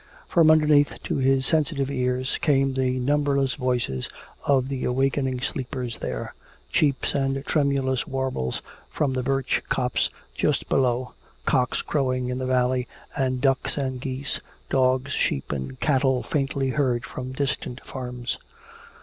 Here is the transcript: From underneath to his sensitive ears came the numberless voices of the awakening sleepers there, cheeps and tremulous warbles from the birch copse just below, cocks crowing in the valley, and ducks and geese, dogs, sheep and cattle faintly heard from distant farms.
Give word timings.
From 0.27 0.49
underneath 0.49 0.95
to 1.03 1.17
his 1.17 1.45
sensitive 1.45 1.91
ears 1.91 2.39
came 2.39 2.73
the 2.73 2.99
numberless 2.99 3.53
voices 3.53 4.09
of 4.43 4.67
the 4.67 4.83
awakening 4.83 5.41
sleepers 5.41 5.99
there, 5.99 6.33
cheeps 6.71 7.13
and 7.13 7.45
tremulous 7.45 8.07
warbles 8.07 8.63
from 8.89 9.13
the 9.13 9.21
birch 9.21 9.61
copse 9.69 10.09
just 10.33 10.67
below, 10.67 11.13
cocks 11.45 11.83
crowing 11.83 12.29
in 12.29 12.39
the 12.39 12.47
valley, 12.47 12.87
and 13.15 13.41
ducks 13.41 13.77
and 13.77 14.01
geese, 14.01 14.39
dogs, 14.71 15.11
sheep 15.11 15.51
and 15.51 15.79
cattle 15.79 16.23
faintly 16.23 16.69
heard 16.71 17.05
from 17.05 17.31
distant 17.33 17.79
farms. 17.81 18.39